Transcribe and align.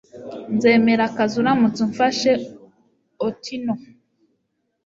nzemera 0.55 1.03
akazi, 1.09 1.33
uramutse 1.41 1.79
umfashe. 1.87 2.31
(autuno 3.23 3.73